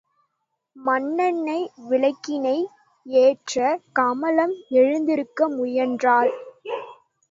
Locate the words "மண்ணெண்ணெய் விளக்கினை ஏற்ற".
0.75-3.57